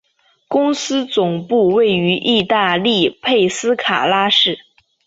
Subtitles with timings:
[0.47, 4.57] 公司总部位于意大利佩斯卡拉市。